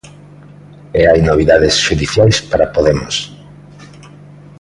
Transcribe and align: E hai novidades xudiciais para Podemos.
E 0.99 1.01
hai 1.09 1.19
novidades 1.29 1.75
xudiciais 1.85 2.37
para 2.49 2.71
Podemos. 2.75 3.15